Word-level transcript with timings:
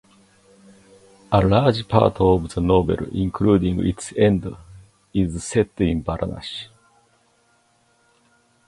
A 1.31 1.41
large 1.45 1.87
part 1.87 2.19
of 2.21 2.51
the 2.55 2.59
novel, 2.59 3.05
including 3.13 3.85
its 3.85 4.11
end, 4.17 4.51
is 5.13 5.43
set 5.43 5.79
in 5.79 6.03
Varanasi. 6.03 6.69